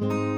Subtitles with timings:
[0.00, 0.31] Hello，欢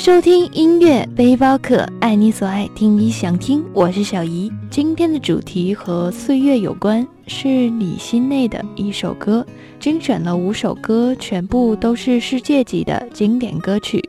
[0.00, 4.50] 收听音乐背包客，爱你所爱，听你想听，我是小姨。
[4.70, 9.46] 今天的主题和岁月有关，是你心内的一首歌，
[9.78, 14.02] 精选了五首歌，全部都是世界级的经典歌曲。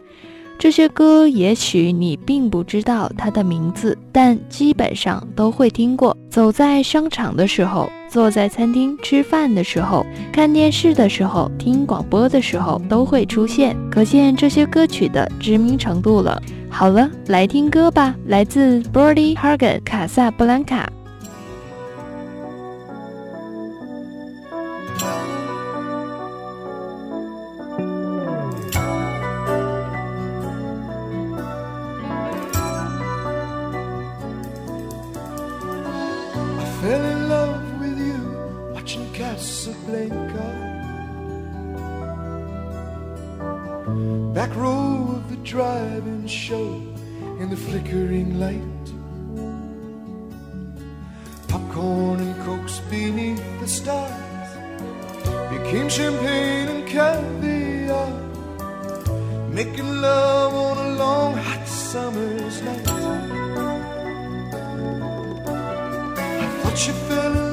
[0.58, 6.16] 这些歌也许你并不知道它的名字，但基本上都会听过。
[6.30, 16.38] 走在商场的时候，坐在餐厅吃饭的时候，看电视的时候，听广播的时候都会出现，可见这些歌曲的知名程度了。
[16.70, 20.92] 好了，来听歌吧，来自 Birdy Hagen 卡萨布兰卡。
[39.72, 40.50] Casablanca.
[44.34, 46.74] Back row of the drive-in show
[47.40, 48.86] in the flickering light.
[51.48, 54.50] Popcorn and cokes beneath the stars
[55.50, 58.12] became champagne and caviar.
[59.50, 62.86] Making love on a long hot summer's night.
[66.64, 67.51] But you fell in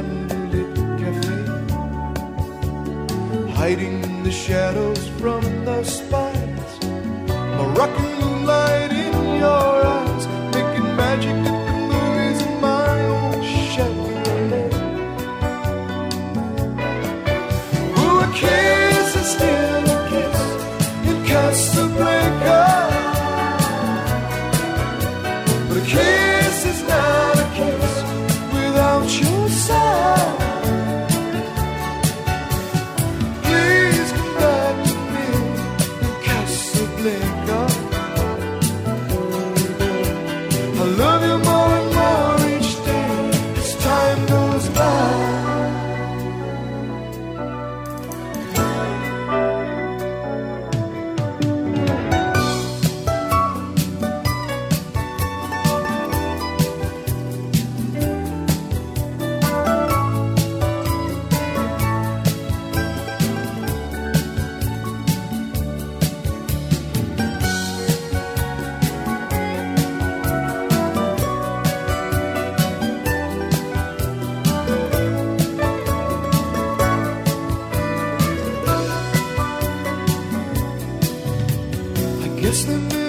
[0.00, 1.36] candlelit cafe.
[3.52, 6.72] Hiding the shadows from the spies.
[7.58, 8.19] Moroccan
[40.96, 41.49] love you
[82.50, 82.99] listening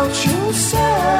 [0.00, 1.19] about yourself.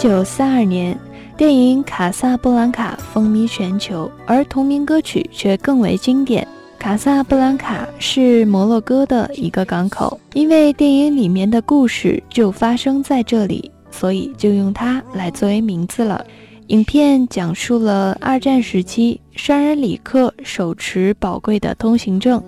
[0.00, 0.98] 九三二年，
[1.36, 6.48] 电影《卡萨布兰卡》风靡全球，而同名歌曲却更为经典。
[6.78, 16.24] 卡萨布兰卡是摩洛哥的一个港口，因为电影里面的故事就发生在这里，所以就用它来作为名字了。
[16.68, 22.42] 影片讲述了二战时期，商人里克手持宝贵的通行证。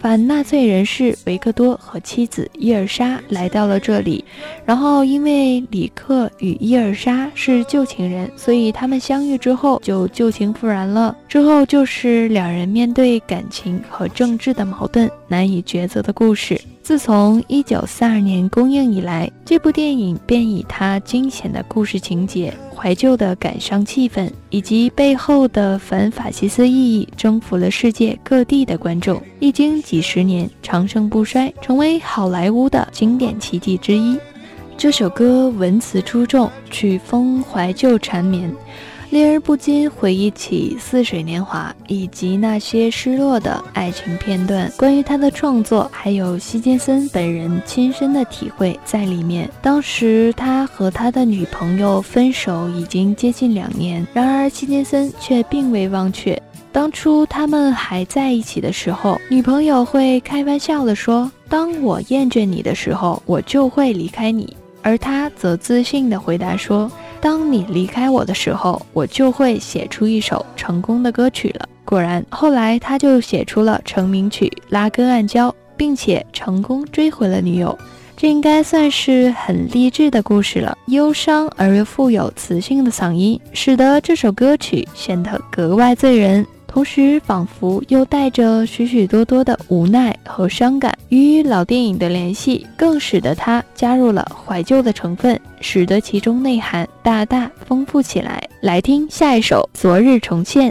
[0.00, 4.24] 反纳粹人士维克多和妻子伊尔莎来到了这里，
[4.64, 11.16] 然后因为里克与伊尔莎是旧情人，所以他们相遇之后就旧情复燃了。
[11.28, 16.60] 之后就是两人面对感情和政治的矛盾难以抉择的故事。
[16.88, 22.50] 自从1932年公映以来，这部电影便以它惊险的故事情节。
[22.74, 29.20] 怀旧的感伤气氛以及背后的反法西斯意义，征服了世界各地的观众。
[29.38, 34.18] 历经几十年，长盛不衰，成为好莱坞的经典奇迹之一。
[34.78, 38.50] 这首歌文词出众，曲风怀旧缠绵。
[39.10, 44.70] 令人不禁回忆起似水年华，以及那些失落的爱情片段。
[44.76, 49.48] 关于他的创作，还有希金森本人亲身的体会在里面。
[49.62, 56.40] 当时他和他的女朋友分手已经接近两年，然而希金森却并未忘却
[56.70, 59.18] 当初他们还在一起的时候。
[59.30, 66.92] 女朋友会开玩笑地说：“当我厌倦你的时候，我就会离开你。”而他则自信地回答说。
[67.20, 71.68] 当你离开我的时候，我就会写出一首成功的歌曲了。
[71.84, 77.76] 果然，后来他就写出了成名曲《拉根暗礁》，并且成功追回了女友。
[78.16, 80.76] 这应该算是很励志的故事了。
[80.86, 86.44] 忧伤而又富有磁性的嗓音，使得这首歌曲显得格外醉人。
[86.78, 98.48] 同时，仿佛又带着许许多多的无奈和伤感，与老电影的联系，更使得它加入了怀旧的成分，使得其中内涵大大丰富起来。
[98.60, 100.70] 来听下一首《昨日重现》。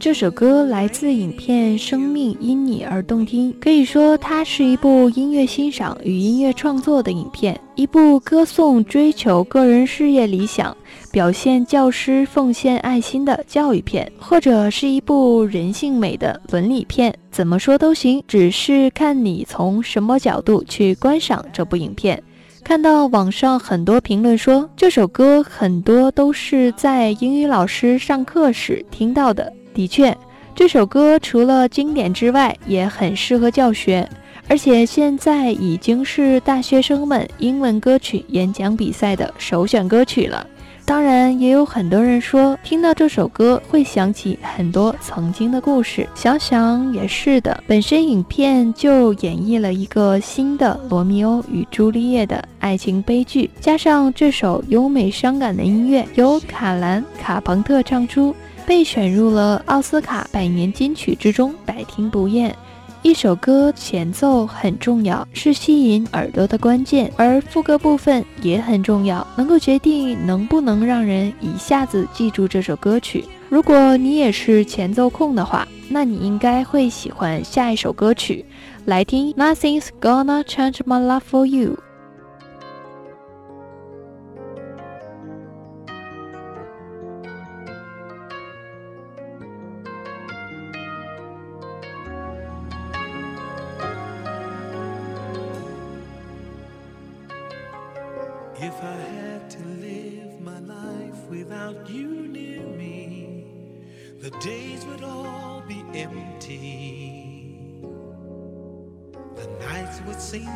[0.00, 10.76] 这首歌来自影片《生命因你而动听》，可以说它是一部音乐欣赏与音乐创作的影片，一部歌颂追求个人事业理想、
[11.12, 22.20] 表现教师奉献爱心的教育片，或者是一部人性美的伦理片，怎么说都行，只是看你从什么角度去观赏这部影片。
[22.64, 29.52] 看到网上很多评论说这首歌很多都是在英语老师上课时听到的。
[29.74, 30.16] 的确，
[30.54, 34.08] 这首歌除了经典之外，也很适合教学，
[34.48, 40.46] 而且现在已经是大学生们英文歌曲演讲比赛的首选歌曲了。
[40.92, 46.06] 当然，也有很多人说听到这首歌会想起很多曾经的故事。
[46.14, 62.54] 想想也是的，本身影片就演绎了一个新的罗密欧与朱丽叶的爱情悲剧，加上这首优美伤感的音乐，由卡兰·卡朋特唱出，被选入了奥斯卡百年金曲之中，百听不厌。
[63.02, 73.24] 一首歌前奏很重要，是吸引耳朵的关键，而副歌部分也很重要，能够决定能不能让人一下子记住这首歌曲。
[73.48, 78.44] 如果你也是前奏控的话，那你应该会喜欢下一首歌曲。
[78.84, 81.70] 来听《Nothing's Gonna Change My Love for You》。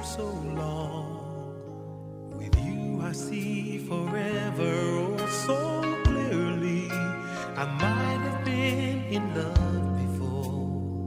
[0.07, 1.51] So long.
[2.39, 4.73] With you, I see forever
[5.03, 5.59] oh so
[6.05, 6.89] clearly.
[7.57, 11.07] I might have been in love before,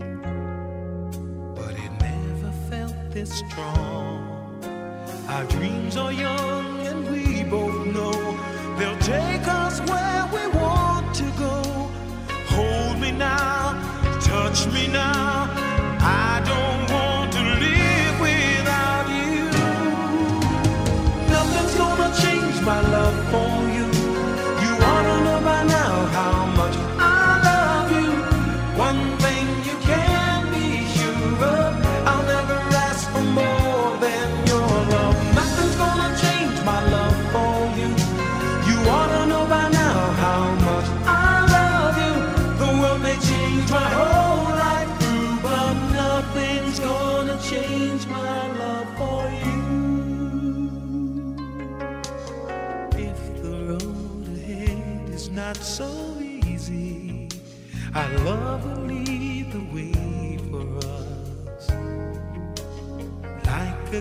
[1.56, 4.60] but it never felt this strong.
[5.29, 8.18] Our dreams are young and we both know
[8.77, 11.56] they'll take us where we want to go.
[12.56, 15.68] Hold me now, touch me now.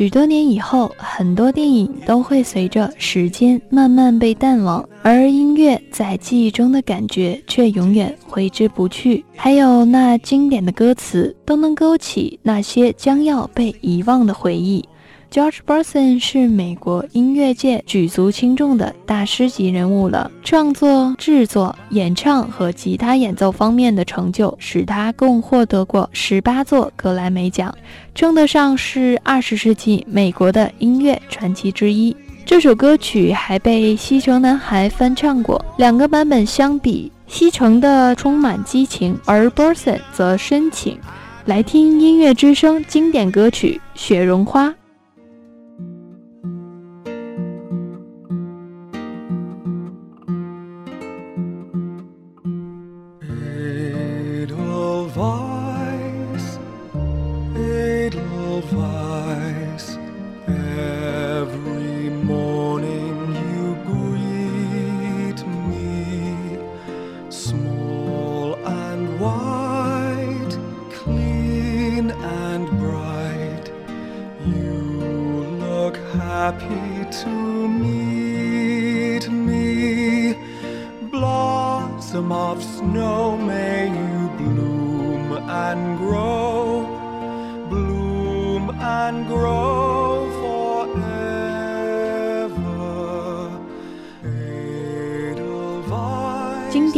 [0.00, 9.22] 许多年以后，很多电影都会随着时间慢慢被淡忘，而音乐在记忆中的感觉却永远挥之不去。
[9.36, 14.82] 还有那经典的歌词，都能勾起那些将要被遗忘的回忆。
[15.30, 20.28] George Benson 是美国音乐界举足轻重的大师级人物了。
[20.42, 27.72] 创作、制作、演唱和吉他演奏方面的成就，使他共获得过十八座格莱美奖，
[28.12, 32.16] 称得上是二十世纪美国的音乐传奇之一。
[32.44, 40.98] 这首歌曲还被西城男孩翻唱过，两个版本相比，西城的充满激情，而 Benson 则深情。
[41.44, 44.68] 来听音乐之声经典歌曲《雪绒花》。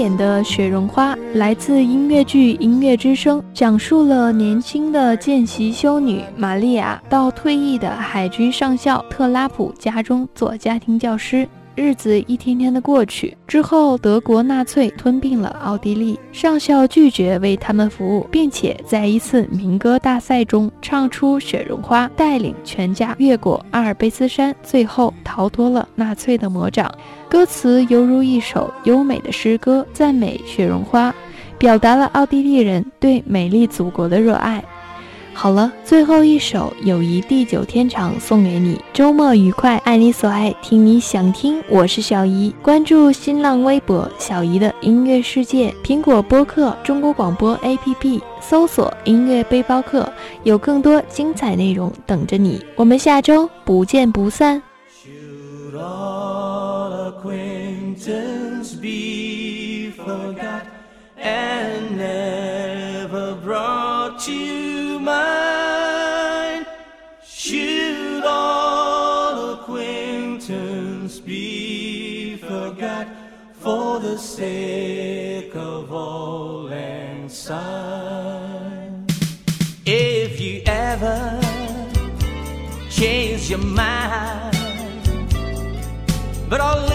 [0.03, 11.49] 演的《雪绒花》来自音乐剧《音乐之声》，讲述了年轻的见习修女玛利亚到退役的海军上校特拉普家中做家庭教师。
[11.75, 26.93] 日子一天天的过去，之后德国纳粹吞并了奥地利，上校拒绝为他们服务，并且在一次民歌大赛中唱出《雪绒花》，带领全家越过阿尔卑斯山，最后逃脱了纳粹的魔掌。
[27.29, 31.15] 歌词犹如一首优美的诗歌，赞美雪绒花，
[31.57, 34.63] 表达了奥地利人对美丽祖国的热爱。
[35.35, 41.61] 好了，最后一首《友谊地久天长》送给你，周末愉快，爱你所爱，听你想听。
[41.69, 50.09] 我是小姨，关注新浪微博“小姨的音乐世界”，苹果播客、中国广播 APP 搜索“音乐背包客”，
[50.45, 52.65] 有更多精彩内容等着你。
[52.77, 54.63] 我们下周不见不散。
[61.25, 64.62] And never brought to
[71.13, 73.07] acquaintance be forgot
[73.53, 79.07] for the sake of all and sign?
[79.85, 81.41] If you ever
[82.91, 84.57] change your mind
[86.49, 86.92] but are